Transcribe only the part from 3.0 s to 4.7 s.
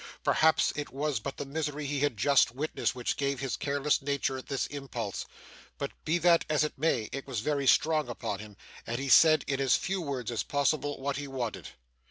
gave his careless nature this